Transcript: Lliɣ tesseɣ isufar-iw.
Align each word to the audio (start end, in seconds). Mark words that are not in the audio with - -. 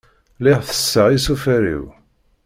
Lliɣ 0.39 0.59
tesseɣ 0.63 1.07
isufar-iw. 1.17 1.85